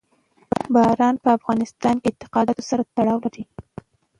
[0.73, 3.43] باران په افغانستان کې له اعتقاداتو سره تړاو لري.